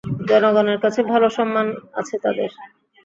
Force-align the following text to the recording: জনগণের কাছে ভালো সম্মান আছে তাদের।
জনগণের 0.29 0.79
কাছে 0.79 1.01
ভালো 1.03 1.27
সম্মান 1.29 1.67
আছে 1.93 2.15
তাদের। 2.23 2.49